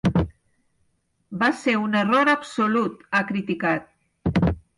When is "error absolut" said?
1.99-2.97